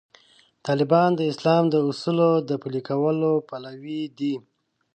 طالبان 0.65 1.09
د 1.15 1.21
اسلام 1.31 1.63
د 1.69 1.75
اصولو 1.89 2.31
د 2.49 2.51
پلي 2.61 2.81
کولو 2.89 3.31
پلوي 3.49 4.01
دي. 4.17 4.35